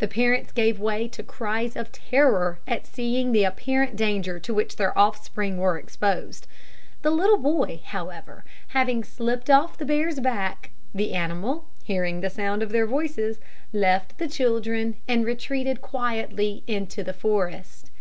[0.00, 4.74] The parents gave way to cries of terror at seeing the apparent danger to which
[4.74, 6.48] their offspring were exposed.
[7.02, 12.64] The little boy, however, having slipped off the bear's back, the animal, hearing the sound
[12.64, 13.38] of their voices,
[13.72, 17.92] left the children, and retreated quietly into the forest.